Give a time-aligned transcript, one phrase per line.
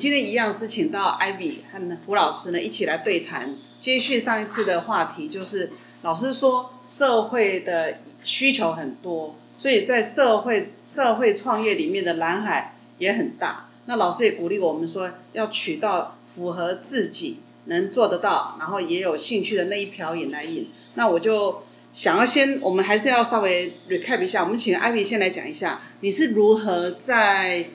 [0.00, 5.70] 今天一样是请到艾比和胡老师呢一起来对谈，接续上一次的话题，就是
[6.00, 13.68] 老师说社会的需求很多，所以在社会社会创业里面的蓝海也很大。
[13.84, 20.70] 那老师也鼓励我们说，要取到符合自己能做得到，然后也有兴趣的那一瓢饮来饮。
[20.94, 21.62] 那我就
[21.92, 27.66] 想要先，我们还是要稍微 recap 一下，我们请艾比先来讲一下，你是如何在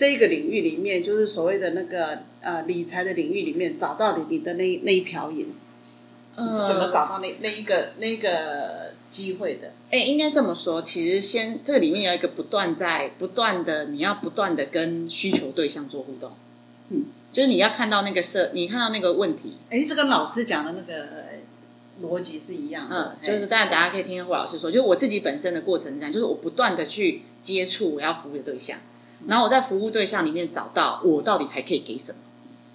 [0.00, 5.46] 这个领域里面，就是所谓的那个呃理财的领域里面，找到你你的那那一瓢饮，
[6.38, 9.72] 你是怎么找到那那一个那个机会的？
[9.90, 16.32] 哎，应该这么说，其实先这个里面有一个不断在不断的，你要不断的跟需求对象做互动，
[16.88, 21.04] 嗯，就是你要看到那个社，你看到那个问题，哎，这跟老师讲的那个
[22.02, 28.78] 逻辑是一样的，嗯，就是大家大家可以听听胡老师说，就是我自己本身的过程这样，就是我不断的去接触我要服务的对象，
[29.26, 32.18] 然后我在服务对象里面找到我到底还可以给什么，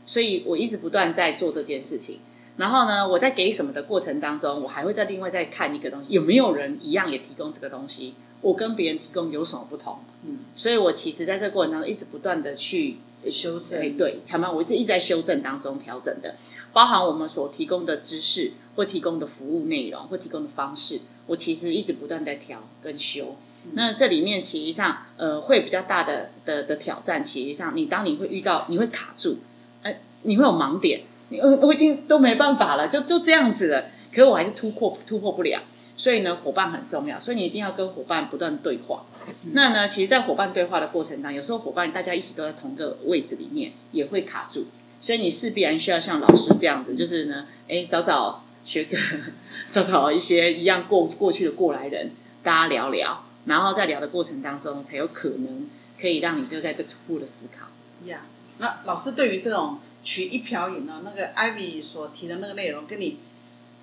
[0.06, 2.20] 所以我一直不断在做这件事情。
[2.58, 9.98] 然后呢，我在给什么的过程当中，我还会再另外再看一个东西，有没有人一样也提供这个东西，我跟别人提供有什么不同？
[10.24, 12.96] 嗯，所以我其实在这个过程当中一直不断的去
[13.28, 13.82] 修正。
[13.82, 16.36] 哎，对，常常我是一直在修正当中调整的，
[16.76, 23.38] 包含我们所提供的知识或提供的服务内容或提供的方式，我其实一直不断在调跟修。
[23.72, 29.38] 那这里面其实上呃会比较大的的的挑战，其实上你当你会遇到你会卡住，
[29.84, 31.04] 哎，你会有盲点。
[31.30, 33.86] 你我我已经都没办法了，就就这样子了。
[34.12, 35.62] 可是我还是突破突破不了，
[35.96, 39.06] 所以呢，伙伴很重要，所以你一定要跟伙伴不断对话。
[39.54, 44.66] 那呢，其实，在伙伴对话的过程当中，有时候伙伴大家一起都在同个位置里面，也会卡住。
[45.02, 48.98] 所以你势必然需要像老师这样子，就是呢，哎，找找学者，
[49.74, 52.12] 找找一些一样过过去的过来人，
[52.44, 55.70] 大家聊聊，然后在聊的过程当中，才有可能
[56.00, 57.68] 可以让你就在这突破的思考。
[58.08, 58.22] 呀，
[58.58, 59.80] 那老师对于这种。
[60.06, 61.02] 取一瓢饮呢？
[61.04, 63.18] 那个 Ivy 所提的那个内容，跟你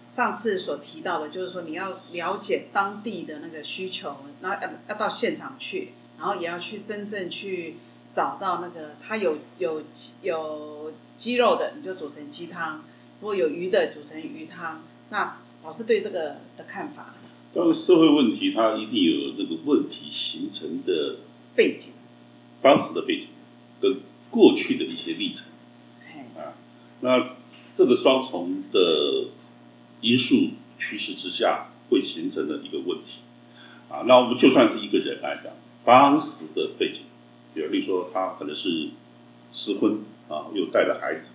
[0.08, 7.74] 上次所提到的，就是说你要了解当地的那个需求，然后要要到现场去，然后也要去真正去
[8.14, 9.82] 找到那个它有有
[10.22, 12.80] 有鸡肉的，你就煮成鸡汤；
[13.20, 14.82] 如果有鱼的，煮成鱼汤。
[15.10, 17.14] 那老师对这个的看法？
[17.54, 21.16] 当然，社会问题它一定有这个问题形成的
[21.54, 21.92] 背景，
[22.62, 23.28] 当时的背景
[23.80, 24.00] 跟
[24.30, 25.46] 过去的一些历程。
[26.36, 26.54] 啊，
[27.00, 27.28] 那
[27.74, 29.26] 这个双重的
[30.00, 30.34] 因素
[30.78, 33.20] 趋势之下，会形成的一个问题
[33.90, 34.02] 啊。
[34.06, 35.52] 那我们就算是一个人来讲，
[35.84, 37.00] 当时的背景，
[37.54, 38.88] 比如说他可能是
[39.52, 39.98] 失婚
[40.28, 41.34] 啊，又带着孩子，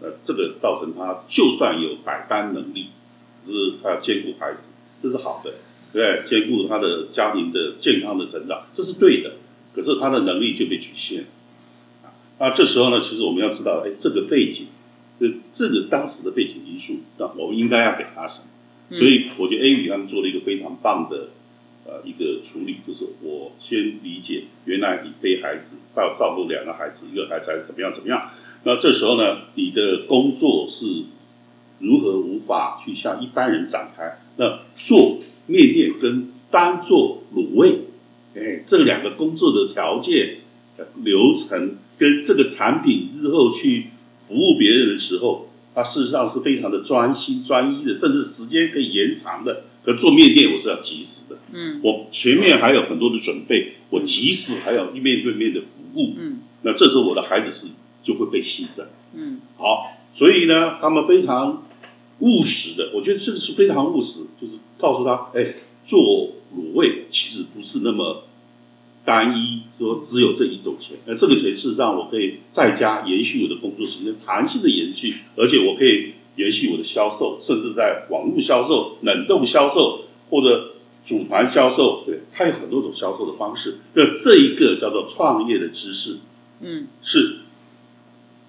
[0.00, 2.88] 呃，这个造成他就算有百般能力，
[3.44, 4.68] 可是他要兼顾孩子，
[5.02, 5.54] 这是好的，
[5.92, 9.32] 对，兼顾他的家庭的健康的成长，这是对的。
[9.74, 11.26] 可是他的能力就被局限
[12.02, 12.08] 啊。
[12.38, 14.68] 那这时候呢，其实我们要知道，哎，这个背景，
[15.20, 18.96] 这这个当时的背景因素，那我们应该要给他什么？
[18.96, 21.28] 所以我觉得 A 语他们做了一个非常棒的
[21.86, 28.30] 呃一个处理，就是我先理解原来你背孩子，要照顾两个孩子，一个孩子还是怎么样怎么样。
[28.64, 30.84] 那这时候呢，你的工作是
[31.78, 34.18] 如何无法去向一般人展开？
[34.36, 37.78] 那做面店跟单做卤味，
[38.34, 40.38] 哎，这两个工作的条件
[41.02, 41.76] 流程。
[41.98, 43.86] 跟这个产品日后去
[44.28, 49.64] 服务别人的时候，它事实上是非常的专心专一的，甚至时间可以延长的。
[49.86, 57.68] 可做面店我是要及时的，嗯，我前面还有很多的准备，我及时还要面对面的服务，嗯，那这时候我的孩子是
[58.02, 58.84] 就会被牺牲，
[59.14, 61.64] 嗯，好，所以呢，他们非常
[62.18, 65.54] 务实的，我觉得这个是非常务实，就是告诉他，哎，
[65.86, 66.00] 做
[66.54, 68.24] 卤味其实不是那么。
[69.06, 80.74] 单一说只有这一种钱，那这个钱是让我可以在家延续我的工作时间，弹性的延续，而且我可以延续我的销售，甚至在网络销售、冷冻销售或者
[81.04, 83.78] 组团销售，对，它有很多种销售的方式。
[83.94, 86.18] 那这一个叫做创业的知识，
[86.60, 87.38] 嗯，是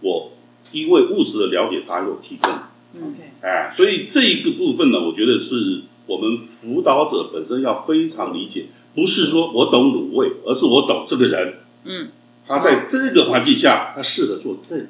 [0.01, 0.31] 我
[0.71, 2.51] 因为务实的了解它有提供
[2.95, 8.65] ，OK，哎，所以这一个部分呢，我觉得是我们辅导者本身要非常理解。
[8.95, 11.53] 不是说我懂卤味，而是我懂这个人。
[11.83, 12.09] 嗯，
[12.47, 14.87] 他在这个环境下，他适合做这个。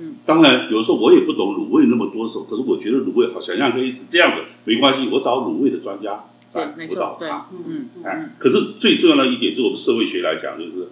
[0.00, 6.24] 嗯，当然有时候我也不懂卤味那么多手，可是我觉得卤味好想象可以是这样子，没关系，我找卤味的专家
[6.54, 7.46] 来辅导他。
[7.52, 10.88] 嗯嗯哎，可是最重要的一点，是我们社会学来讲，就是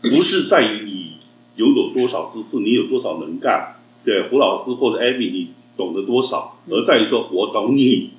[0.00, 1.18] 不是在于你
[1.56, 3.76] 拥有多少知识，你有多少能干，
[4.06, 8.12] 对胡老师或者艾米，你懂得多少，而在于说我懂你。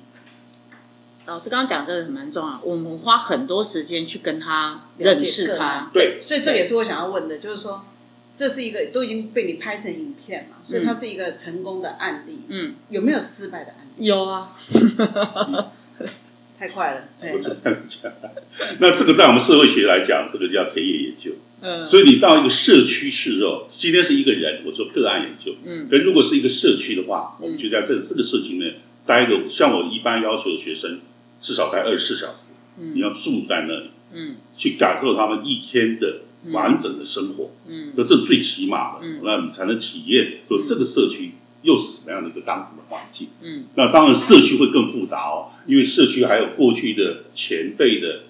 [1.26, 5.90] 老师刚刚讲这个蛮重要，我们花很多时间去跟他认识他。
[5.92, 7.82] 对，所以这也是我想要问的，就是说。
[8.40, 12.40] 这是一个都已经被你拍成影片嘛，所以它是一个成功的案例。
[12.48, 14.06] 嗯，有没有失败的案例？
[14.06, 14.56] 有啊，
[16.58, 17.04] 太快了。
[17.20, 17.34] 对
[18.80, 21.32] 那这个在我们社会学来讲，这个叫田野研究。
[21.60, 25.54] 嗯，所以你到一个社区是哦，今天是一个人，我做个案研究。
[25.66, 31.00] 嗯，可如果是一个社区的话，我们就在这这个社区内待个，像我一般要求学生
[31.38, 32.52] 至少待二十四小时。
[32.78, 33.90] 嗯，你要住在那里。
[34.14, 36.20] 嗯，去感受他们一天的。
[36.52, 41.32] 完整的生活，嗯，这是最起码的，嗯，那你才能体验说这个社区
[41.62, 48.22] 又是什么样的一个当时的环境，嗯，那当然社区会更复杂哦，因为社区还有过去的前辈的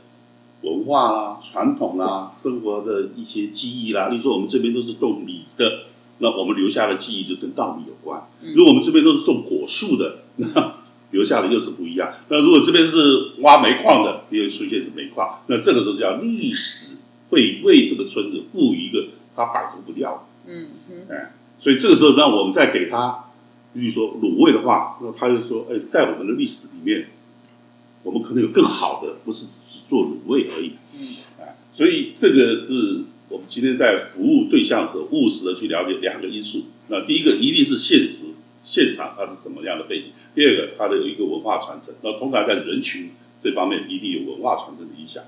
[0.63, 4.09] 文化啦、传统啦、生活的一些记忆啦。
[4.09, 5.85] 例如说我们这边都是种米的，
[6.19, 8.21] 那我们留下的记忆就跟稻米有关；
[8.55, 10.75] 如果我们这边都是种果树的，那
[11.13, 12.13] 留下的又是不一样。
[12.29, 12.95] 那如果这边是
[13.39, 16.87] 挖煤矿的，又出现是煤矿，那这个时候叫历史。
[17.31, 20.17] 会为这个村子赋予一个他摆脱不掉
[20.47, 23.25] 的，嗯嗯，哎，所以这个时候让我们再给他，
[23.73, 27.09] 比如说卤味的话，那他就说，哎，在我们的历史里面，
[28.03, 31.07] 我们可能有更好的，不是只做卤味而已，嗯，
[31.41, 36.65] 哎，所以这个是我们今天在服务对象时候务实的去了解两个因素。
[36.89, 38.25] 那第一个一定是现实
[38.65, 41.95] 现场它是什么样的背景，第二个它的有一个文化传承。
[42.03, 43.11] 那通常在人群
[43.41, 45.23] 这方面一定有文化传承的影响。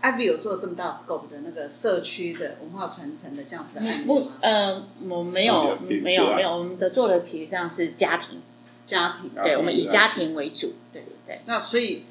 [0.00, 8.40] Ivy 有做这么大 scope 的那个社区的文化传承的这样子的案例不，呃，我没有，没有，没有，我们的做的其实上是家庭，
[8.86, 11.40] 家庭，对，我们以家庭为主，对对。
[11.46, 12.04] 那所以，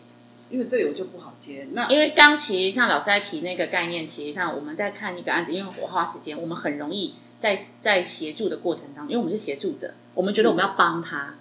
[0.50, 1.68] 因为这里我就不好接。
[1.72, 11.36] 那因为刚其实像老师在提那个概念，其实上我们在看一个案子，因为我花时间，我们很容易在在协助的过程当中，因为我们是协助者，我们觉得我们要帮他。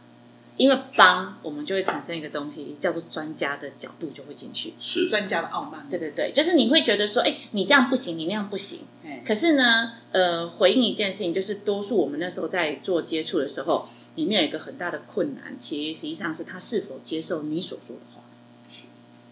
[0.56, 5.87] 因为帮我们就会产生一个东西，叫做专家的角度就会进去，是专家的傲慢。
[5.91, 8.81] 对对对，就是你会觉得说，哎，你这样不行，你那样不行。
[9.26, 18.23] 可是呢，呃，回应一件事情，就是多数我们那时候在做接触的时候，里面有一个很大的困难，其实实际上是他是否接受你所说的话。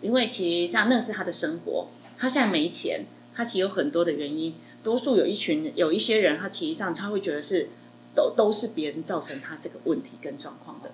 [0.00, 1.88] 因为其实像那是他的生活，
[2.19, 4.55] 他现在没钱，他其实有很多的原因。
[4.82, 7.70] 多数有一群有一些人，他其实上他会觉得是
[8.15, 10.91] 都都是别人造成他这个问题跟状况的。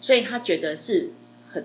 [0.00, 1.12] 所以他觉得是
[1.50, 1.64] 很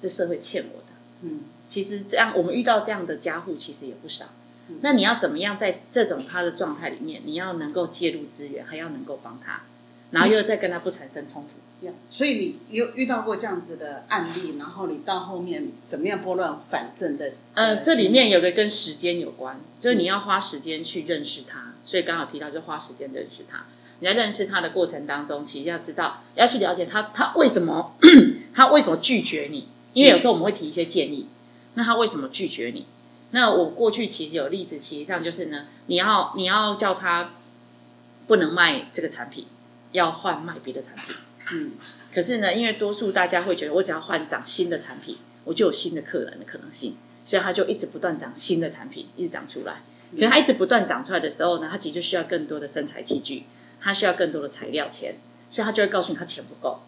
[0.00, 0.86] 这社会欠我的，
[1.22, 4.26] 嗯，其实这样我们遇到这样的家户其实也不少。
[4.80, 9.60] 那你要怎么样在这种他的状态里面，你要能够介入资源，还要能够帮他，
[10.10, 11.88] 然后又再跟他不产生冲突。
[12.10, 17.32] 所以你有遇到过这样子的案例，然后你到后面怎么样拨乱反正的？
[17.52, 23.66] 呃，这里面有个跟时间有关，就是你要花时间去认识他，所以刚好提到就花时间认识他。
[24.04, 27.96] 你在认识他的过程当中，其实要知道，要去了解他，他为什么，
[28.52, 29.66] 他为什么拒绝你？
[29.94, 31.26] 因为有时候我们会提一些建议，
[31.72, 32.84] 那他为什么拒绝你？
[33.30, 37.30] 那我过去其实有例子，其实上就是呢，你要你要叫他
[38.26, 39.46] 不能卖这个产品，
[39.92, 41.16] 要换卖别的产品。
[41.52, 41.72] 嗯。
[42.12, 49.76] 可是呢，因为多数大家会觉得，我只要换涨新的产品，我就有新的客人的可能性，所以他就一直不断涨新的产品，一直涨出来。
[50.12, 53.44] 可是他一直不断涨出来的时候呢，他其实就需要更多的生产器具。
[53.84, 55.14] 他需要更多的材料钱，
[55.50, 56.80] 所以他就会告诉你他钱不够。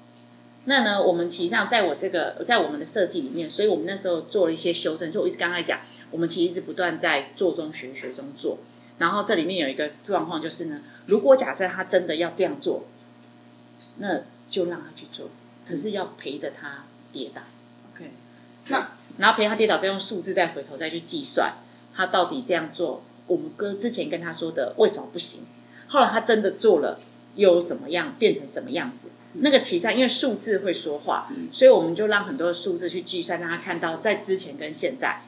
[0.64, 5.12] 那呢，我们实际上在我这个在我们的设计里面，所以我们那时候做了一些修正。
[5.12, 5.78] 所以我一直刚才讲，
[6.10, 8.58] 我们其实是不断在做中学学中做。
[8.98, 12.86] 然后这里面有一个状况就是呢，如果假设他真的要这样做，
[13.96, 15.28] 那就让他去做，
[15.68, 17.42] 可是要陪着他跌倒。
[17.94, 18.10] OK，
[18.68, 21.52] 那然后陪他跌倒，再用数字再回头再去计算
[21.94, 25.44] 他到底这样做，我们跟之前跟他说的为什么不行？
[25.88, 26.98] 后来他真的做了，
[27.34, 29.08] 有什么样变成什么样子？
[29.38, 35.20] 那个其上因为数字会说话，所以我们就让很多的数字去计算，让他看到在之前跟现在。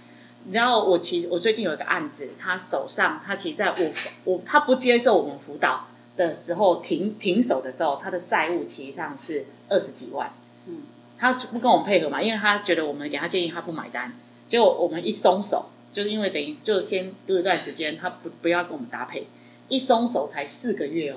[0.45, 3.93] 你知道我其我最近有一个案子，他手上他其实在我
[4.25, 5.87] 我他不接受我们辅导
[6.17, 10.33] 的时候停停手的时候，他的债务其实上是二十几万。
[10.67, 10.83] 嗯，
[11.19, 14.15] 他不跟我们配合嘛，因为他觉得我们给他建议他不买单，
[14.49, 19.27] 结果我们一松手，就是因为等于就先有一段时间他不不要跟我们搭配。
[19.69, 21.17] 一松手才四个月哦，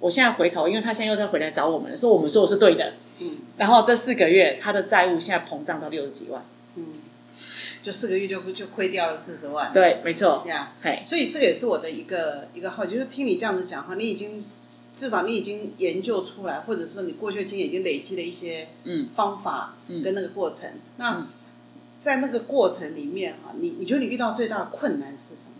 [0.00, 6.42] 我现在回头，因为他现在又在回来找我们了，说我们说的是对的，嗯，然后这四个月他的债务现在膨胀到六十几万，
[6.76, 6.86] 嗯，
[7.82, 9.72] 就四个月就就亏掉了四十万。
[9.72, 10.50] 对，没错这。
[10.50, 10.68] 样。
[10.82, 14.44] 嘿，所以这个也是我的一个一个好奇，就是听你这样子讲话，你已经
[14.96, 20.70] 至少你已经研究出来，或者是说你过去的经验已经累积了一些嗯方法嗯跟那个过程。
[20.96, 21.26] 那嗯
[22.02, 25.52] 在那个过程里面哈，你你觉得你遇到最大的困难是什么？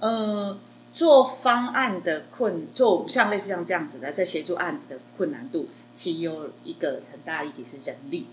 [0.00, 0.58] 呃，
[0.94, 8.26] 做方案的困，做像类似像这样子的，在协助案子的困难度，其实有一个很大的议题是人力。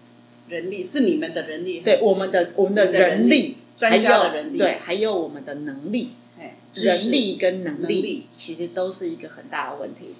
[0.50, 4.58] 人力是你们的人力，对，我们的我们的人力，专家的人力。
[4.58, 8.02] 对，还有我们的能力，哎人力跟能能力。
[8.02, 10.14] 力其实都是一个很大的问题。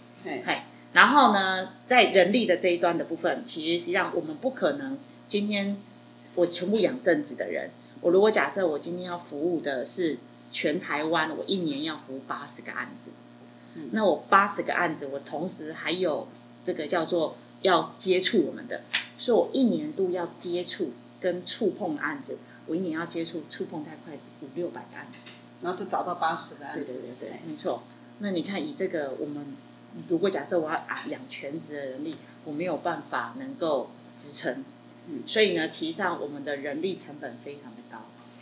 [0.94, 5.76] 然后呢，在人力的这一端的部分，其实实际上我们不可能今天
[6.36, 10.18] 我全部养正职的人，我如果假设我今天要服务的是
[10.52, 13.12] 全台湾，我一年要服务八十个案子，
[13.76, 16.28] 嗯那我八十个案子，我同时还有
[16.66, 18.82] 这个叫做要接触我们的，
[19.18, 25.14] 所以我一年度要接触跟触碰的案子，我一年要接触触碰大概快五六百个案子。
[25.62, 27.84] 然后就找到八十个案对子，对对对，没错。
[28.20, 29.46] 那你看，以这个我们
[30.08, 32.16] 如果假设我要啊养全职的人力，
[32.46, 34.64] 我没有办法能够支撑，
[35.08, 37.98] 嗯所以呢，其实上我们的人力成本非常的高。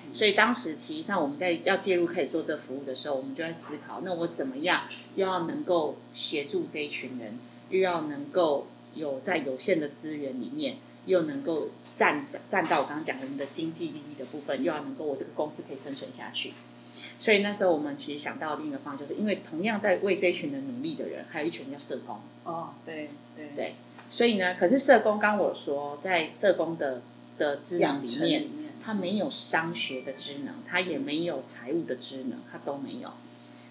[0.07, 4.83] 嗯所以当时其实上我们在要介入开始做这服务的时候，我们就在思考，那我怎么样
[5.15, 7.37] 又要能够协助这一群人，
[7.69, 16.53] 又要能够有在有限的资源里面，又能够占占到我刚刚讲的我们的经济利益的部分，又要能够我这个公司可以生存下去。
[17.19, 22.19] 所以那时候我们其实想到另一个方向，就是因为同样在为这一群人努力的人，还有一群人叫社工。
[22.43, 23.73] 哦，对对对，
[24.09, 27.03] 所以呢，可是社工刚我说，在社工的
[27.37, 33.11] 的职能养里面里，面，他没有商学的职能，他也没有财务的职能，他都没有。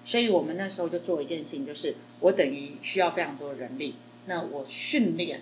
[0.05, 3.95] 所以我们那时候就做一件事情，就是我等于需要非常多人力，
[4.27, 5.41] 那我训练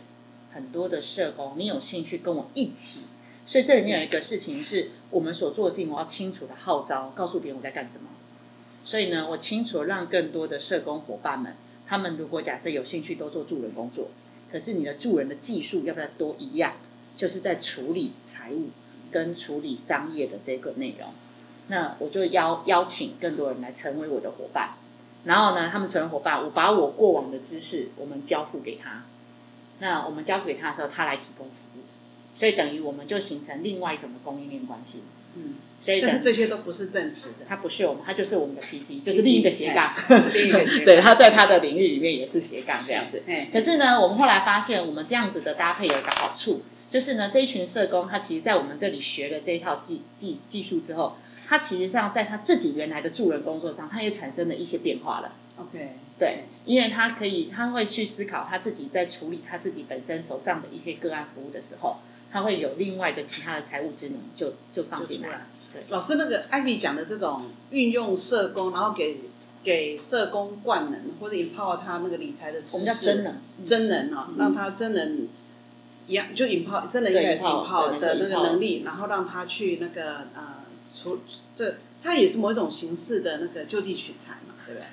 [0.53, 3.03] 很多的社工，你有兴趣跟我一起。
[3.47, 8.09] 所以这里面有一个事情是我们所做的事情，我要清楚的号召，告诉别人我在干什么。
[8.85, 11.55] 所以呢，我清楚让更多的社工伙伴们，
[11.87, 14.09] 他们如果假设有兴趣都做助人工作，
[14.51, 16.75] 可是你的助人的技术要不要都一样？
[17.17, 18.71] 就是在处理财务
[19.15, 21.09] 跟处理商业的这个内容。
[21.69, 24.71] 那我就邀邀请更多人来成为我的伙伴，
[25.23, 29.05] 然后呢，他们成为伙伴，我把我过往的知识我们交付给他。
[29.79, 31.83] 那我们交付给他的时候，他来提供服务，
[32.35, 35.05] 所以等于我们就形成另外一种的供应链关系。
[35.37, 39.95] 嗯，所以但是这些都不是正职的，他不是我们，他就是我们的 PP，就是另一个斜杠，
[40.33, 40.85] 另一个斜杠。
[40.87, 43.23] 对，他在他的领域里面也是斜杠这样子。
[43.27, 55.33] 哎，可是呢，我们后来发现，我们这样子的搭配有一个好处，就是呢，这一群社工他其实在我们这里学了这一套技技技术之后，他其实上在他自己原来的助人工作上，他也产生了一些变化了。
[55.57, 55.89] OK，
[56.19, 61.99] 对，因为他可以，他会去思考他自己在处理他自己本身手上的一些个案服务的时候，
[62.35, 65.47] 他会有另外的其他的财务职能就就放进来。
[65.89, 69.19] 老师那个艾米讲的这种运用社工，然后给
[69.63, 74.37] 给社工灌能或者 empower 他那个理财的知识，我们叫真能嗯真能啊，嗯。
[74.37, 75.29] 让他真能
[76.09, 81.21] 一样，就 empower 真能应对该也是 empower，empower 对的那个能力，然后让他去那个呃除
[81.55, 84.87] 这，他也是某一种形式的那个就地取材嘛，对不对？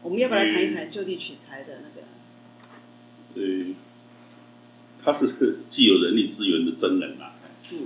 [0.00, 2.06] 我们要不要来谈一谈就地取材的那个？
[3.34, 3.74] 呃，
[5.10, 7.32] 它是既有人力资源的真人啊，
[7.72, 7.78] 嗯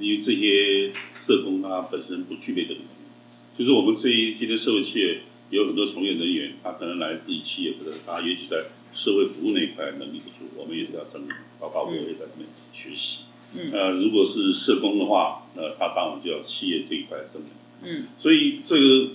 [0.00, 0.92] 因为这些
[1.24, 13.20] 社工他本身不具备这个能力，就是我们这一今天社会企业有很多从业人员，他可能来自于企业，或者他也许在社会服务那一块能力不足，我们也是要真人，包括我也在那边学习。
[13.52, 13.70] 嗯。
[13.72, 17.50] 呃，如果是社工的话，那他当然就要企业这一块的真人。
[17.84, 18.06] 嗯。
[18.20, 19.10] 所以这个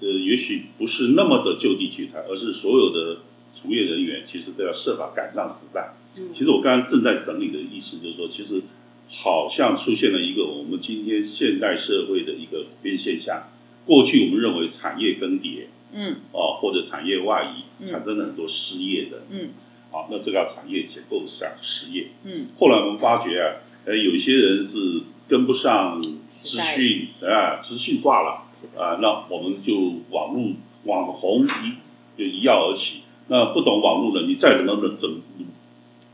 [0.00, 3.18] 呃，也许不是那么的就地取材，而是所有的
[3.64, 5.94] 从业人员其实都要设法赶上时代。
[6.18, 8.62] 嗯其实我刚刚正在整理的意思就是说，其实
[9.08, 13.44] 好像出现了一个我们今天现代社会的一个普遍现象。
[13.86, 19.48] 过去我们认为产业更迭嗯哦，或者产业外移，嗯产生了很多失业的，嗯
[19.90, 22.08] 好，那这个叫产业结构上失业。
[22.24, 23.56] 嗯后来我们发觉啊，
[23.86, 28.44] 呃，有些人是跟不上资讯啊，资讯化了
[28.76, 30.52] 啊，那我们就网络
[30.84, 33.03] 网红一就一跃而起。
[33.28, 35.16] 那不懂网络的，你再怎么怎么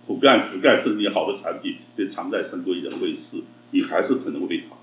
[0.06, 4.76] 苦干实干，甚至你好的产品被藏在深闺人未识，你还是可能会被淘。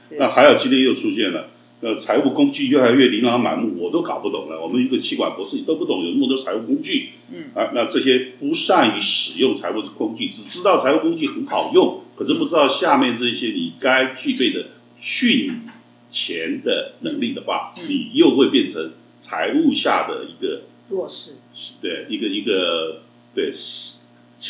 [0.00, 1.48] 汰那还有今天又出现了，
[1.80, 4.60] 呃，财务工具越来越琳琅满目，我都搞不懂了。
[4.60, 14.66] 我们一个气管博士你都不懂有那么多财务工具，嗯啊，那这些不善于使用财务工具，只知道财务工具很好用，可是不知道下面这些你该具备的
[15.00, 15.60] 训
[16.10, 20.62] 钱的能力的话，嗯你又会变成财务下的一个
[20.92, 21.32] 弱势，
[21.80, 23.02] 对一个一个
[23.34, 23.96] 对牺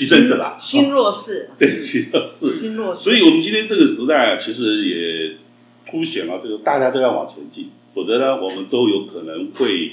[0.08, 3.00] 牲者啦，新弱势，对，新弱势， 新弱势。
[3.00, 5.36] 所以我们今天这个时代啊，其实也
[5.90, 9.92] 凸显了这个大家都要往前进，否则呢，我们都有可能会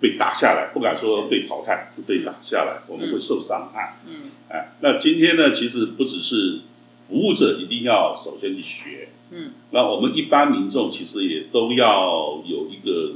[0.00, 3.98] 被打下来，不敢说被淘汰，是被打下来，我们会受伤害。
[4.06, 6.60] 嗯哎，那今天呢，其实不只是
[7.08, 13.14] 服务者一定要首先去学，嗯那我们一般民众其实也都要有一个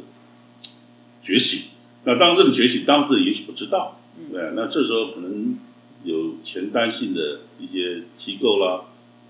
[1.23, 1.63] 觉醒。
[2.05, 4.33] 那当，这个觉醒当事人也许不知道，嗯。
[4.33, 5.59] 对，那这时候可能
[6.03, 8.85] 有前瞻性的一些机构啦，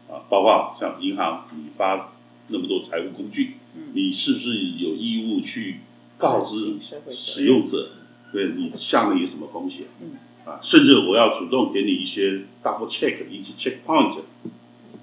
[0.08, 2.12] 啊，包括像银行，你发
[2.48, 5.76] 那么多财务工具，嗯，你是不是有义务去
[6.18, 6.76] 告知
[7.12, 7.88] 使用者，
[8.32, 9.82] 对你下面有什么风险？
[10.00, 10.12] 嗯。
[10.46, 14.16] 啊，甚至我要主动给你一些 double check，一些 check point，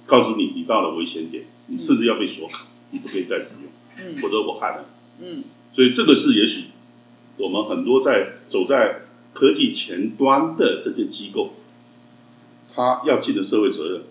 [0.08, 3.64] 告知你你到了危险点，你甚至要被锁卡，你不可以再使用，
[3.98, 4.16] 嗯。
[4.18, 4.86] 否则我害了。
[5.20, 5.28] 你。
[5.28, 5.44] 嗯。
[5.76, 6.64] 所以这个是也许
[7.38, 9.00] 我们很多在走在
[9.34, 11.54] 科技前端的这些机构，
[12.74, 14.02] 他要尽的社会责任，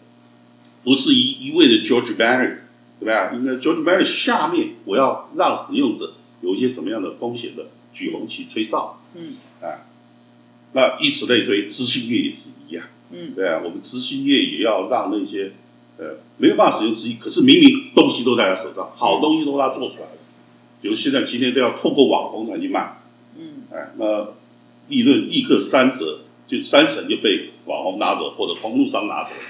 [0.84, 2.58] 不是一一味的 George Barry，
[3.00, 3.32] 对吧？
[3.34, 9.82] 应该 George Barry 下面我要让使用者有一些什么样的风险的举红旗吹哨嗯啊，
[10.72, 12.84] 那以此类推，资讯业也是一样。
[13.10, 15.52] 嗯对啊，我们资讯业也要让那些
[15.98, 20.18] 呃没有办法使用之一，可是明明东西都在他手上，好东西都他做出来了，
[20.82, 22.95] 比如现在今天都要透过网红才去卖，
[23.38, 24.28] 嗯哎，那
[24.88, 29.42] 利润立刻三折，就三成就被网红拿走或者通路商拿走了。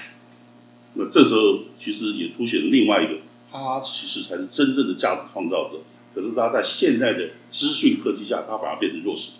[0.93, 3.19] 那这时候其实也凸显了另外一个，
[3.51, 5.77] 他其实才是真正的价值创造者，
[6.15, 9.31] 可是他在现在的资讯科技下，他反而变成弱势。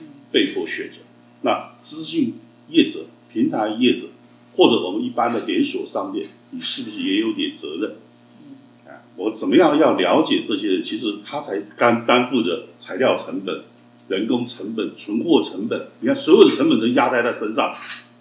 [0.00, 0.96] 嗯被迫选择。
[1.42, 2.34] 那资讯
[2.68, 4.08] 业者、平台业者，
[4.56, 7.96] 或者我们一般的连锁商店，你是不是也有点责任？
[8.40, 10.82] 嗯啊，我怎么样要了解这些人？
[10.82, 13.62] 其实他才担担负着材料成本、
[14.08, 17.74] 人工成本、存货成本，你看所有的成本都压在他身上。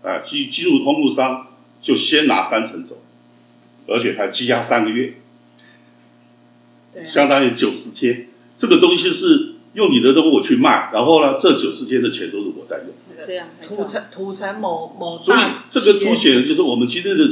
[0.04, 1.48] 啊，进进入通路商
[1.82, 3.02] 就先拿三成走，
[3.88, 5.16] 而且还积压三个月，
[7.02, 8.28] 相当于九十天。
[8.56, 12.94] 这个东西是用你的东西我去卖，然后呢，这九十天的钱都是我在用。
[13.10, 15.40] 那个这样土城土城某某所以
[15.72, 17.28] 这个凸显就是我们今天的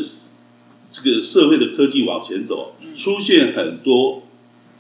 [0.91, 4.22] 这个社会的科技往前走，嗯出现很多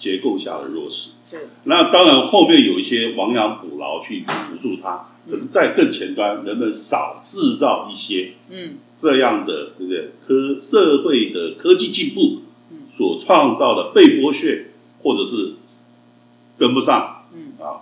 [0.03, 1.11] 结构下的弱势。
[1.23, 1.47] 是。
[1.63, 5.31] 那当然后面有一些亡羊补牢去辅助它，嗯。
[5.31, 8.75] 可是，在更前端，能不能少制造一些嗯。
[8.99, 10.11] 这样的对不对？
[10.27, 12.79] 科社会的科技进步嗯。
[12.97, 14.65] 所创造的被剥削，
[15.01, 15.53] 或者是
[16.57, 17.53] 跟不上嗯。
[17.65, 17.79] 啊，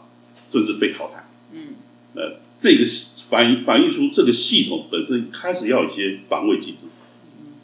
[0.51, 1.27] 甚至被淘汰。
[1.53, 1.73] 嗯。
[2.13, 2.85] 呃，这个
[3.31, 6.85] 反映反映出这个系统本身开始要有一些防卫机制，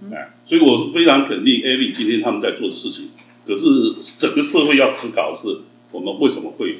[0.01, 0.11] 嗯。
[0.11, 3.11] 哎，所以我是非常肯定 a v 今天他们在做的事情。
[3.47, 6.79] 可是整个社会要思考的是，我们为什么会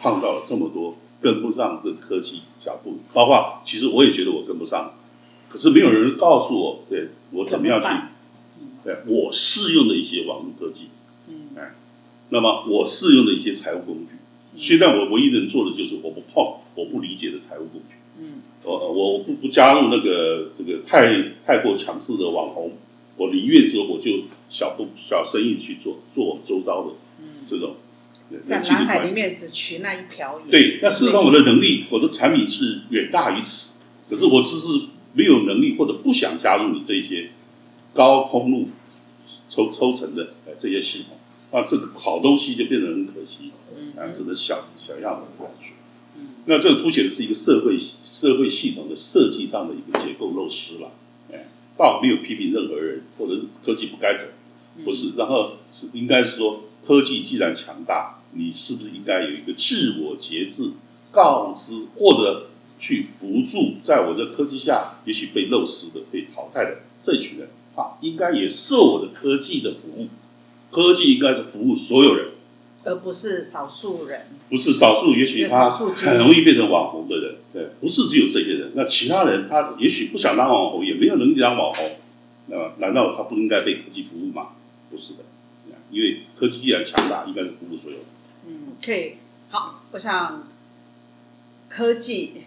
[0.00, 2.98] 创造了这么多跟不上这科技脚步？
[3.12, 4.94] 包括其实我也觉得我跟不上，
[5.48, 7.88] 可是没有人告诉我，对我怎么样去
[8.84, 10.88] 对我适用的一些网络科技，
[11.28, 11.74] 嗯哎，
[12.30, 14.12] 那么我适用的一些财务工具。
[14.56, 22.72] 现在我唯一能做的就是我不碰我不理解的财务工具，嗯我我不不加入那个这个太太过强势的网红，
[23.18, 27.26] 我离院之后我就小步小生意去做，做我们周遭的嗯。
[27.50, 27.76] 这种
[28.30, 29.12] 呃在人际的蓝海里。
[29.12, 30.50] 面只取那一瓢饮。
[30.50, 33.72] 对，那事实上我的能力，我的产品是远大于此，
[34.08, 37.30] 可是我只是没有能力或者不想加入你这些
[37.92, 38.66] 高通路
[39.50, 41.16] 抽抽成的呃这些系统，
[41.52, 43.50] 那这个好东西就变得很可惜，
[43.96, 45.50] 啊，只能小小样的
[46.44, 50.90] 那这个凸显的是一个社会社会系统的设计上的一个结构漏失了，
[51.30, 51.46] 哎，
[51.78, 54.24] 倒没有批评任何人，或者是科技不该走，
[54.84, 60.72] 不是，然后是应该是说科技既然强大，你是不是应该有一个自我节制、
[61.12, 62.48] 告知或者
[62.80, 70.08] 去辅助，在我的科技下，也许被漏失的、被淘汰的这群人，啊，应该也受我的科技的服务，
[70.72, 72.28] 科技应该是服务所有人。
[72.84, 74.20] 而不是少数人。
[74.48, 78.72] 不是少数，也许他很容易变成网红的人，对，不是只有这些人。
[78.74, 81.96] 那其他人他也许不想当网红，也没有能力当网红，
[82.46, 84.48] 那么难道他不应该被科技服务吗？
[84.90, 85.18] 不是的，
[85.90, 88.06] 因为科技既然强大，应该是服务所有人。
[88.46, 89.14] 嗯可以，
[89.50, 90.48] 好，我想
[91.68, 92.44] 科技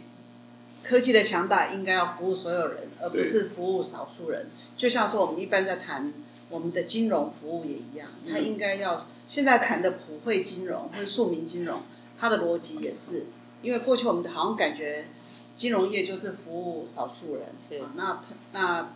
[0.82, 4.48] 科技的强大应该要服务所有人，而不是服务少数人。
[4.76, 6.12] 就像说我们一般在谈
[6.50, 11.80] 我们的金融服务也一样，它应该要现在谈的普惠金融或者庶民金融，
[12.20, 13.28] 它的逻辑也是，
[13.62, 15.06] 因为过去我们好像感觉
[15.56, 18.90] 金融业就是服务少数人，是啊那它那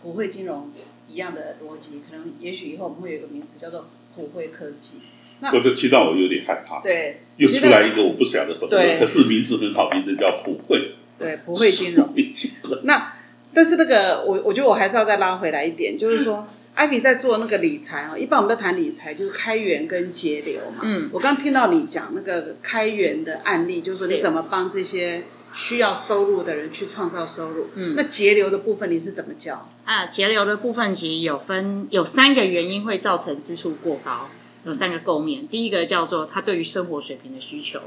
[0.00, 0.70] 普惠金融
[1.06, 5.02] 一样的逻辑，可能也许以后我们会有一个名词叫做普惠科技。
[5.40, 12.08] 那我就听到我有点害怕，对，又出来一个我不想的什么对的，可是名字很好听的叫普惠，对，普惠金融。
[12.84, 13.12] 那
[13.52, 16.48] 但是那个我我觉得我还是要再拉回来一点，就是说。
[16.76, 20.82] 艾比在做那个理财哦，一般我们在谈理财就是开源跟节流嘛。
[20.82, 21.08] 嗯。
[21.10, 27.66] 我刚听到你讲那个开源的案例，就是说你怎么帮这些需要收入的人去创造收入。
[27.76, 27.94] 嗯。
[27.96, 29.66] 那节流的部分你是怎么教？
[29.86, 34.28] 啊，节流的部分其实有分有三个原因会造成支出过高，
[34.64, 35.48] 有三个构面。
[35.48, 37.80] 第一个叫做他对于生活水平的需求，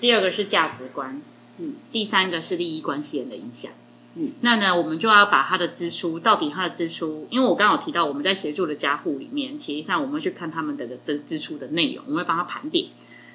[0.00, 1.20] 第二个是价值观，
[1.58, 3.72] 嗯，第三个是利益关系人的影响。
[4.16, 12.86] 嗯，那呢，我们就要把他的支出，到底他的支出，因为我刚好提到我们在协助的家户里面，实际上我们会去看他们的支支出的内容，我们会帮他盘点。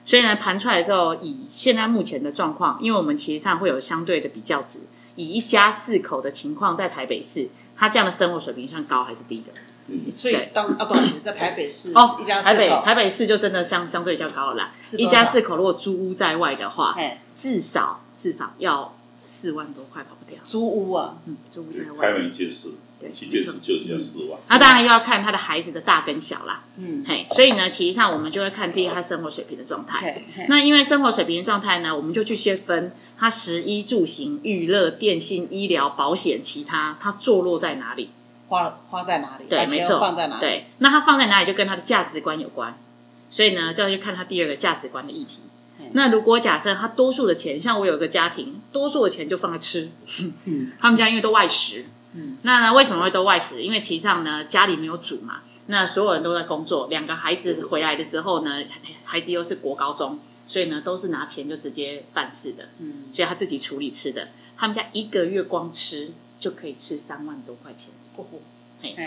[0.05, 4.79] 所以呢，盘出来的时候，以现在目前的状况，因为我们其实上会有相对的比较值，
[5.15, 9.51] 以一家四口的情况，在台北市，他这样的生活水平算高还是低的？
[9.87, 14.71] 嗯，所以当啊，不好意思，在台北市哦，一家台北台北市就真的相相对较高了啦。
[14.97, 16.95] 一家四口如果租屋在外的话，
[17.35, 18.95] 至少至少要。
[19.21, 22.69] 四万多块跑不掉，租屋啊，嗯，租屋在外，开门一件事，
[23.01, 24.39] 对，一件事就要四万。
[24.49, 30.23] 那当然又要看他的孩子的大跟小啦，嗯，嘿，所以呢，其实上我们就会看第一他生活水平的状态。
[30.47, 38.10] 那因为生活水平的状态呢，我们就去先分他食衣住行、娱乐、电信、医疗保险、其他，他坐落在哪里，
[38.47, 42.77] 花花在哪里，对，没错，放在哪里，对，那他放在哪里就跟他的价值观有关，
[43.29, 45.39] 所以呢，就要去看他第二个价值观的议题。
[45.93, 49.89] 那如果假设他多数的钱，像我有一个家庭，多数的钱就放在吃，
[50.80, 53.63] 他们家因为都外食，嗯，那呢为什么会都外食？
[53.63, 58.63] 因为其实上呢家里没有煮嘛，那所有人都在工作，两个孩子回来的时候呢，
[59.04, 67.91] 孩子又是国高中，所以呢都是拿钱就直接办事的，嗯，所以他自己处理吃的，他们家一个月光吃就可以吃三万多块钱，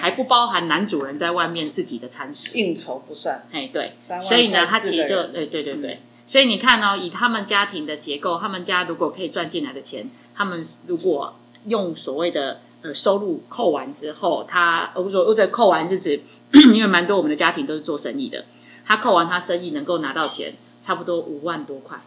[0.01, 3.91] 还不包含男主人在外面自己的餐食，应酬不算，哎对，
[4.21, 5.99] 所以呢他其实就，哎对对对。
[6.27, 11.35] 所以你看哦，以他们家庭的结构，他们家如果可以赚进来的钱，他们如果
[11.67, 16.23] 用所谓的呃收入扣完之后，他我说或者扣完是指，
[16.75, 18.45] 因为蛮多我们的家庭都是做生意的，
[18.87, 20.55] 他扣完他生意能够拿到钱，
[20.85, 22.01] 差不多五万多块，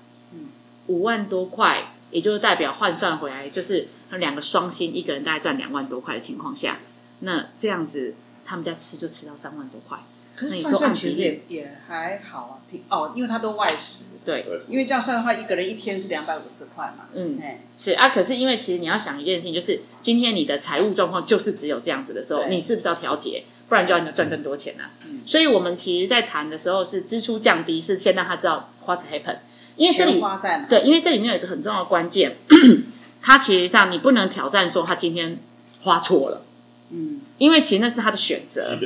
[0.88, 6.78] 五万多块，也就是代表换算回来，就是两个双薪，一个人大概赚两万多块的情况下，
[7.20, 10.00] 那这样子他们家吃就吃到三万多块。
[10.36, 17.40] 可是算算其实也也还好啊，平哦，因为他都外食，对，因为这样算的话，一个人一天是两百五十块嘛，嗯，
[17.80, 23.44] 是啊，可是因为其实你要想一件事情，就是今天你的财务状况就是只有这样子的时候，你是不是要调节？
[23.68, 24.92] 不然就要你赚更多钱啊。
[25.06, 29.38] 嗯，所以我们其实，在谈的时候是支出降低，是先让他知道 what's happen，
[29.76, 30.22] 因为这里
[30.70, 32.36] 对，因为这里面有一个很重要的关键，
[33.22, 35.40] 他其实上你不能挑战说他今天
[35.82, 36.46] 花错了，
[36.92, 38.78] 嗯，因为其实那是他的选择。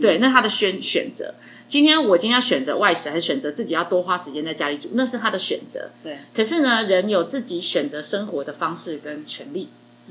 [0.00, 1.34] 对，那他的选选择，
[1.68, 5.90] 今天我今天要选择外食，还是选择自己要多花时间在家里煮，那是他的选择。
[6.02, 9.68] 对，可是呢，人有自己选择生活的方式跟权利。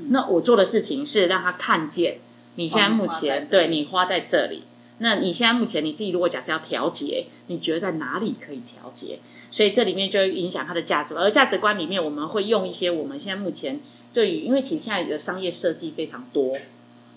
[0.08, 2.18] 那我做的事情是让他看见，
[2.56, 4.62] 你现在目前对你花在这里，
[4.98, 9.20] 那你现在目前你自己如果假设要调节，你觉得在哪里可以调节？
[9.50, 13.80] 所以这里面就会影响他的价值观，而价值观里面我们会用一些我们现在目前
[14.12, 16.52] 对于，因为其实现在的商业设计非常多。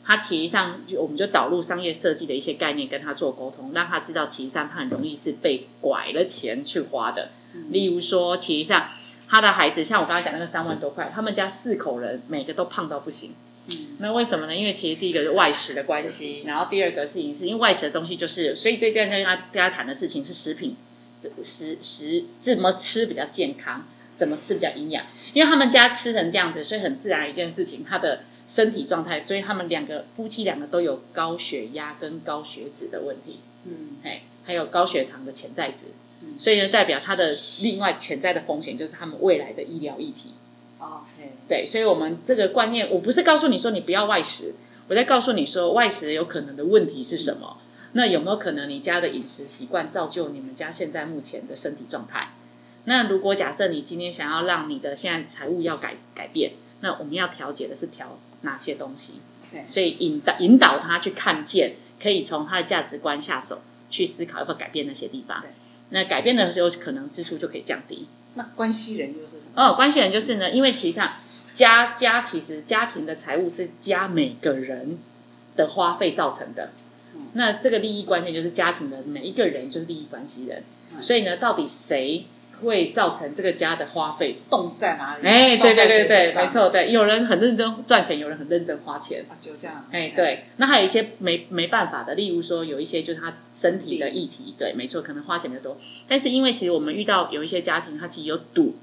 [0.06, 7.30] 他其实上，我们就导入商业设计的一些概念跟他做沟通，让他知道其实上他很容易是被拐了钱去花的。
[7.70, 8.86] 例如说，其实上
[9.30, 13.34] 他的孩子，像我刚刚讲那个三万多块，他们家四口人每个都胖到不行。
[13.68, 14.54] 嗯，那为什么呢？
[14.54, 20.76] 因为其实第一个是外食的关系，然后第二个事情是因为外食的东西就是，所以这跟跟他跟他谈的事情是食品，
[21.42, 23.86] 食食怎么吃比较健康，
[24.18, 25.06] 怎么吃比较营养。
[25.34, 28.24] 因为他们家吃成这样子，所以很自然一件事情，他的。
[28.48, 35.78] 身体状态，所以他们两个夫妻两个都有高血压跟高血脂的问题，嗯，哎，还有高血糖的潜在值，
[36.22, 40.32] 嗯，所以呢，代表他的另外潜在的风险就是他们未来的医疗议题。
[40.80, 44.56] OK，对，所以我们这个观念，我不是告诉你说你不要外食，
[44.90, 47.58] 我在告诉你说外食有可能的问题是什么？
[47.94, 52.28] 那有没有可能你家的饮食习惯造就你们家现在目前的身体状态？
[52.86, 56.52] 那如果假设你今天想要让你的现在财务要改改变？
[56.84, 59.14] 那我们要调节的是调哪些东西？
[59.50, 65.40] 对，所以引导引导他去看见，可以从他的价值观下手去思考，要不要改变那些地方。
[65.40, 65.50] 对，
[65.92, 68.06] 那改变的时候，可能支出就可以降低。
[68.36, 69.64] 那关系人就是什么？
[69.64, 71.14] 哦，关系人就是呢，因为其实上
[71.54, 74.98] 家家其实家庭的财务是家每个人
[75.56, 76.72] 的花费造成的。
[77.16, 80.64] 嗯，那这个利益关系就是家庭的每一个人就是利益关系人。
[81.00, 82.26] 所以呢，到底谁？
[82.62, 85.28] 会造成这个家的花费洞在哪里？
[85.28, 89.86] 哎，对对对对，没错，对，有人很认真赚钱，有人很认真花钱，啊就这样。
[89.92, 95.78] 哎，对，那还有一些没没办法的，例如说有一些就是他身体的议题，对，没错，可能花钱比较多。
[96.08, 98.76] 但是因为其实我们遇到有一些家庭，他其实有赌，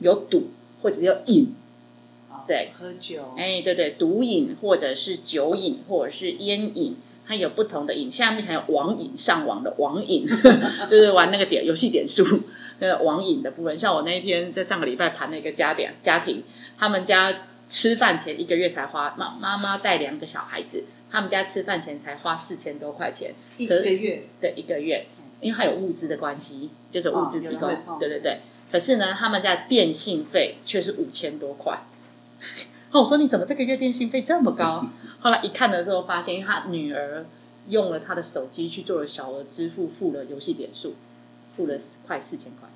[0.00, 0.48] 有赌
[0.82, 1.54] 或者有瘾，
[2.46, 8.10] 对，喝酒，哎，对对，毒瘾或者是酒瘾或者是烟瘾，它有不同的瘾。
[8.12, 10.26] 现在目前有网瘾上网的网瘾，
[10.88, 12.24] 就是玩那个点游戏点数，
[12.78, 13.78] 那网瘾的部分。
[13.78, 16.42] 像我那一天在上个礼拜谈了一个家点家庭，
[16.78, 17.34] 他们家
[17.68, 25.06] 吃饭前一个月才花妈妈妈带两个小孩子，他们家吃饭前才花四千多块钱一个月，对一个月，
[25.40, 28.38] 因为还有物资的关系，就是物资提供，对对对。
[28.70, 31.82] 可是呢，他们家电信费却是五千多块。
[32.94, 34.86] 那我说你怎么这个月电信费这么高？
[35.18, 37.26] 后来一看的时候，发现他女儿
[37.68, 40.94] 用了他的手机去做了小额支付，付了游戏点数，
[41.56, 41.76] 付了
[42.06, 42.68] 快四千块。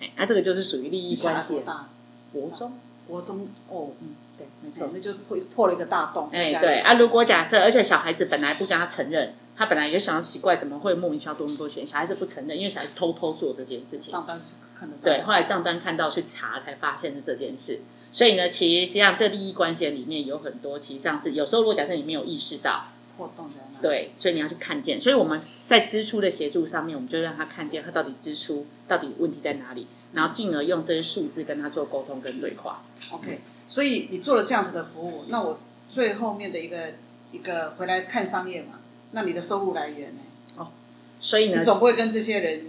[0.00, 1.60] 哎，那这个就是属于利益关系。
[1.66, 1.90] 大？
[2.32, 2.72] 国中。
[3.12, 6.30] 国中哦，嗯，对，没错，那就是破破了一个大洞。
[6.32, 11.84] 哎，对啊，如果假设，而且小孩子本来不跟他承认，他本来也想要奇怪，怎么会莫名其妙多那么多钱？
[11.84, 14.12] 小孩子不承认，因为小孩子偷偷做这件事情。
[14.12, 14.40] 账单
[14.80, 15.02] 看得到。
[15.04, 17.80] 对，后来账单看到去查才发现是这件事。
[18.12, 22.86] 所以呢，其实实际上这利益关系里面有很多，其实上是有时候如果假设你没有意识到。
[23.14, 23.78] 破洞在哪？
[23.82, 24.98] 对，所以你要去看见。
[24.98, 32.82] 所以我们在支出的协助上面，我们就让他看见他到底支出到底问题在哪里，然后进而用这些数字跟他做沟通跟对话。
[33.10, 35.58] OK，所以你做了这样子的服务，那我
[35.92, 36.92] 最后面的一个
[37.32, 38.80] 一个回来看商业嘛，
[39.12, 40.20] 那你的收入来源呢？
[40.56, 40.68] 哦，
[41.20, 42.64] 所以呢，你总不会跟这些人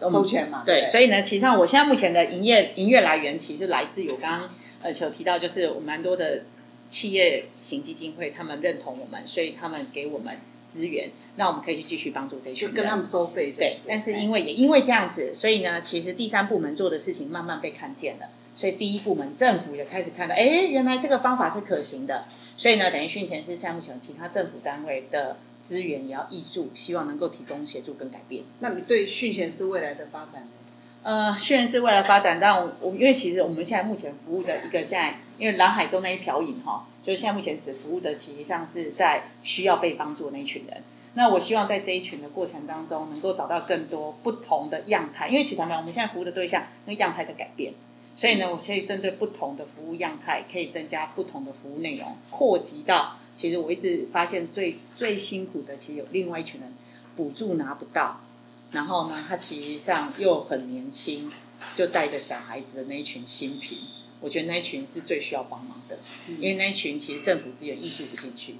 [0.00, 0.62] 收钱嘛？
[0.66, 4.50] 对，所以呢，其实上我现在目前的营业营业来源，其实来自于我刚刚
[4.82, 6.42] 呃有提到，就是我蛮多的。
[6.86, 10.36] 企业型基金会，他们认同我们，所以他们给我们
[10.74, 13.52] 资源，那我们可以去继续帮助这群人，跟他们收费。
[13.56, 22.24] 对，但是因为也因为这样子，所以呢，其实第三部门做的事情慢慢被看见了，所以第一部门政府也开始看到，哎，原来这个方法是可行的，
[22.56, 28.42] 所以呢，等于训前是目前其他政府单位的资源也要挹注，希望能够提供协助跟改变。
[28.58, 30.50] 那你对训前是未来的发展呢？
[31.04, 40.82] 呃，虽然是为了发展，但我因为其实我们现在目前服务的一个现在，因为蓝海中那一条引哈，就是现在目前只服务的其实上是在需要被帮助的那一群人。
[41.12, 47.74] 那我希望在这一群的过程当中，能够找到更多不同的样态，因为其实没有，我们现在服务的对象那个样态在改变，
[48.16, 56.72] 所以呢，我可以针对不同的服务样态，可以增加不同的服务内容，扩及到其实我一直发现最最辛苦的，其实有另外一群人
[57.14, 58.20] 补助拿不到。
[58.72, 61.30] 然后呢，他其实上又很年轻，
[61.76, 63.78] 就带着小孩子的那一群新贫，
[64.24, 65.98] 我觉得那一群是最需要帮忙的，
[66.40, 68.56] 因为那一群其实政府资源挹注不进去。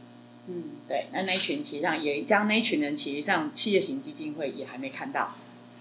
[0.47, 5.33] 嗯，对，那那一群其实上也将那一群人，其实上企业型基金会也还没看到。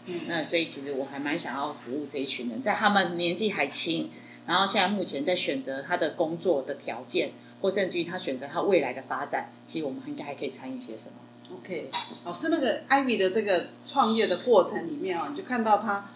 [0.05, 4.09] 嗯，那所以其实我还蛮想要服务这一群人，在他们年纪还轻，
[4.47, 11.15] 然后现在目前在选择他的工作的条件，或甚至于他选择他未来的发展，其实我们应该还可以参与些什么。
[11.57, 11.89] OK，
[12.23, 16.09] 老师，那个艾米的这个创业的过程里面啊，你就看到他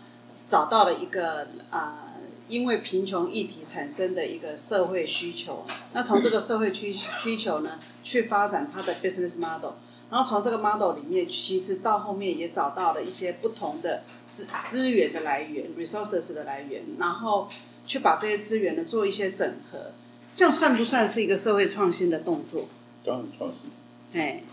[0.47, 2.06] 找到了一个啊，
[2.47, 9.73] 因为贫穷议题产生的一个社会需求，那从这个社会需需求呢，去发展它的 business model，
[10.09, 17.49] 然后从这个 model 里面，其实到后面也找到了一些不同的资资源的来源，resources 的来源，然后
[17.85, 19.91] 去把这些资源呢做一些整合，
[20.35, 22.67] 这样算不算是一个社会创新的动作？
[23.05, 24.19] 当然创新。
[24.21, 24.43] 哎。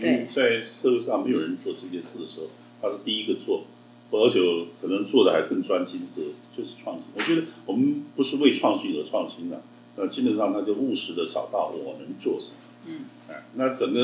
[0.00, 2.46] 在社会上没有人做这件事的时候，
[2.80, 3.64] 他是第一个做，
[4.10, 4.40] 而且
[4.80, 6.22] 可能做的还更专精，是
[6.56, 7.04] 就是创新。
[7.14, 9.60] 我觉得我们不是为创新而创新的，
[9.96, 12.54] 那基本上他就务实的找到我能做什么。
[12.86, 14.00] 嗯，哎，那整个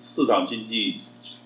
[0.00, 0.94] 市场经济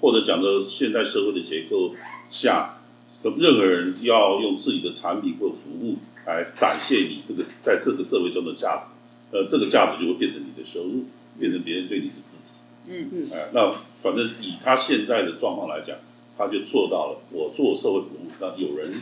[0.01, 1.95] 或者讲的现代社会的结构
[2.31, 2.79] 下，
[3.13, 11.05] 什任何人要用自己的产品或服务来展现你这个在这个社会中的价值，呃，这个价值就会变成你的收入，
[11.39, 12.63] 变成别人对你的支持。
[12.89, 15.97] 嗯嗯，哎，那反正以他现在的状况来讲，
[16.37, 17.19] 他就做到了。
[17.31, 18.93] 我做社会服务，那有人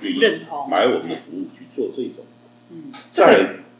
[0.00, 2.24] 愿意买我们的服务去做这种，
[2.70, 3.34] 嗯，再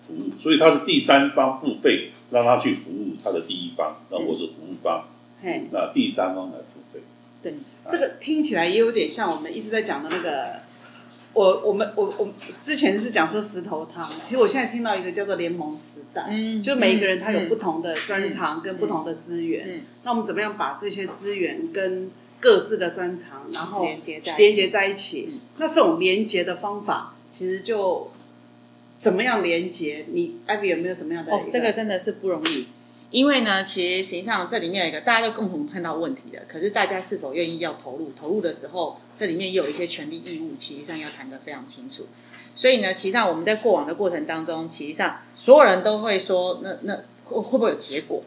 [0.06, 5.04] 服务，所以他是第三方付费让他去服务他的第一方，那我是服务方，
[5.42, 7.00] 嘿，那第三方来付费。
[7.42, 7.54] 对，
[7.90, 10.60] 这个听起来也有点像我们一直在讲的那个。
[11.34, 12.28] 我我们我我
[12.62, 22.10] 之前是讲说石头汤，其实我现在听到一个叫做联盟时代，嗯，就每一个人他有不同的专长跟不同的资源，嗯，那我们怎么样把这些资源跟
[22.42, 25.32] 各自的专长，然后连接在连接在一起？
[25.58, 28.10] 那这种连接的方法，其实就
[28.98, 30.04] 怎么样连接？
[30.08, 31.32] 你艾比有没有什么样的？
[31.32, 32.66] 哦，这个真的是不容易。
[33.12, 38.10] 因为呢，其实实际上这里面有一个大家都共同看到问题的，可是大家是否愿意要投入？
[38.18, 42.06] 投入的时候，这里面也有一些权利义务，其实上要谈得非常清楚。
[42.56, 48.24] 所以呢，其实上我们在过往的过程当中，其实上所有人都会说，那那会会不会有结果？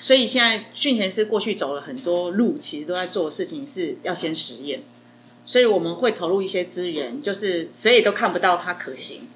[0.00, 4.80] 所以现在训前师过去走了很多路，其实都在做的事情是要先实验。
[5.44, 9.28] 所以我们会投入一些资源，就是谁也都看不到它可行。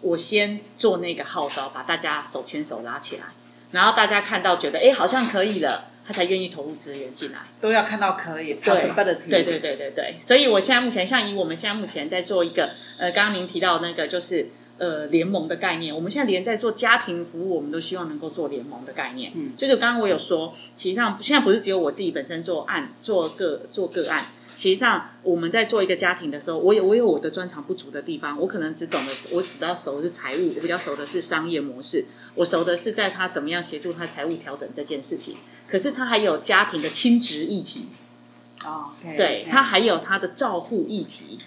[0.00, 3.24] 我先做那个号召，把大家手牵手拉起来，
[3.72, 7.40] 然后大家看到觉得哎好像可以了，他才愿意投入资源进来。
[7.60, 9.28] 都要看到可以对 possibility。
[9.28, 19.32] 对对对对对，所以我现在目前像以我们现在目前在做一个呃，刚刚您提到那个就是呃联盟的概念，我们现在连在做家庭服务，我们都希望能够做联盟的概念。
[19.34, 24.24] 嗯就是刚刚我有说，其实上现在不是只有我自己本身做案做个做个案。
[24.56, 35.36] 其实上，我们在做一个家庭的时候，我有我有我的专长不足的地方，我可能只懂得我只比较熟的是财务，我比较熟的是商业模式，我熟的是在他怎么样协助他财务调整这件事情。
[35.68, 37.84] 可是他还有家庭的亲职议题，
[38.64, 41.38] 哦，OK，对他还有他的照护议题，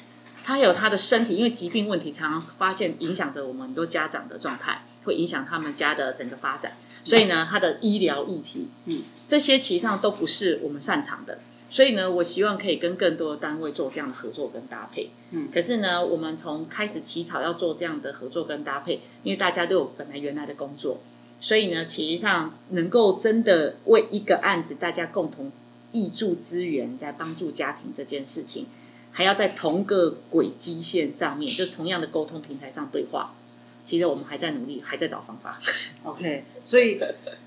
[0.49, 6.75] 他还有他的身体，因为疾病问题常常发现影响着我们很多家长的状态，会影响他们家的整个发展。
[7.03, 11.37] 所以呢，他的医疗议题，嗯，这些其实上都不是我们擅长的。
[11.69, 15.11] 所以呢，我希望可以跟更多的单位做这样的合作跟搭配。
[15.29, 20.99] 嗯可是呢，我们从开始起草要做这样的合作跟搭配，因为大家都有本来原来的工作，
[21.39, 25.51] 所以呢，其实上能够真的为一个案子大家共同
[25.93, 28.65] 挹注资源，在帮助家庭这件事情，
[29.11, 33.33] 还要在同个轨迹线上面，就同样的沟通平台上对话。
[33.81, 35.59] 其实我们还在努力，还在找方法。
[36.03, 37.01] OK，所以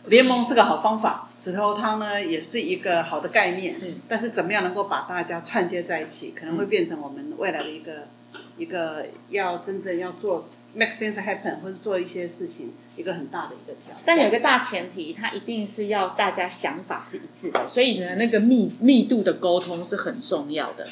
[0.06, 3.78] 联盟是个好方法，石头汤呢也是一个好的概念。
[3.80, 8.08] 嗯但是怎么样能够把大家串接在一起，可能会变成我们未来的一个
[8.56, 14.02] 一个要真正要做 make things happen，或者做一些事情一个很大的一个挑战。
[14.04, 20.88] 但有一个大前提，它一定是要大家想法是一致的，所以呢，那个密密度的沟通是很重要的。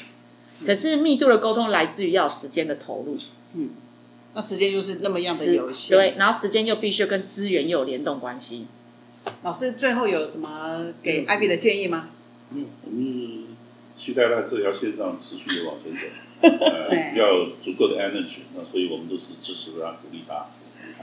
[0.65, 3.17] 可是密度的沟通来自于要有时间的投入，
[3.55, 3.69] 嗯，
[4.33, 5.97] 那时间就是那么样的时有限。
[5.97, 8.67] 对，，然后时间又必须跟资源又有联动关系。
[9.43, 12.09] 老师最后有什么给艾比的建议吗？
[12.51, 13.45] 嗯，我们
[13.97, 16.01] 期待在这条线上持续的往前走，
[16.65, 20.33] 呃，对要足够的 energy，那所以我们都是支持他、鼓励他，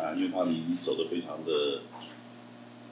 [0.03, 1.81] 啊，因为他已经走得非常的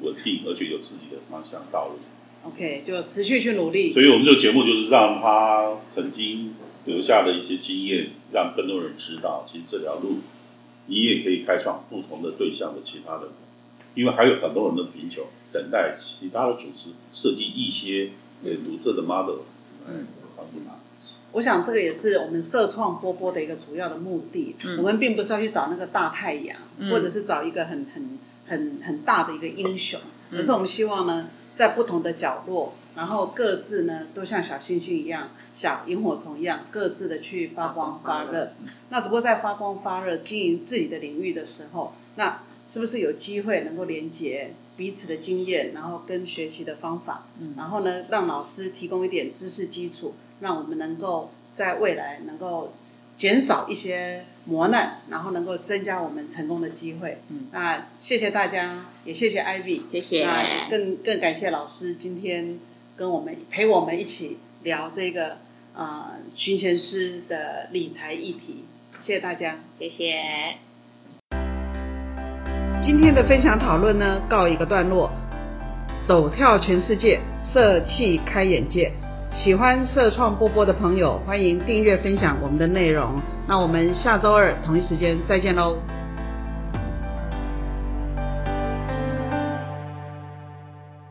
[0.00, 1.98] 稳定，而且有自己的方向道路，
[2.44, 3.92] OK，就持续去努力。
[3.92, 10.18] 所以我们这个节目就是让他曾经留下的一些经验，让更多人知道，其实这条路
[10.86, 13.28] 你也可以开创不同的对象的其他的，
[13.94, 18.10] 因为还有很多人的贫穷，等待其他的组织设计一些
[18.44, 19.40] 呃独特的 model
[19.86, 19.94] 来
[20.36, 20.74] 帮助他。
[21.32, 24.54] 我想这个也是我们社创波波的一个主要的目的。
[24.62, 38.52] 嗯我们并不是要去找那个大太阳，嗯或者是找一个很很很很大的一个英雄，嗯而是我们希望呢，在不同的角落，然后各自呢都像小星星一样，小萤火虫一样，各自的去发光发热。
[38.90, 47.54] 那只不过在发光发热、经营自己的领域的时候，那是不是有机会能够连接彼此的经验，然后跟学习的方法，嗯。
[47.56, 52.74] 然后呢，让老师提供一点知识基础，让我们能够在未来能够
[53.16, 57.18] 减少一些磨难，然后能够增加我们成功的机会。
[57.30, 62.58] 嗯那谢谢大家，也谢谢 Ivy，谢谢那更更感谢老师今天
[62.96, 65.38] 跟我们陪我们一起聊这个
[65.74, 68.64] 呃寻钱师的理财议题，
[69.00, 69.56] 谢谢大家。
[69.78, 70.14] 谢谢。
[72.84, 75.10] 今天的分享讨论呢，告一个段落。
[76.06, 77.20] 走跳全世界，
[77.52, 78.92] 社气开眼界。
[79.36, 83.20] 喜欢社创波波的朋友，欢迎订阅分享我们的内容。
[83.46, 85.76] 那我们下周二同一时间再见喽。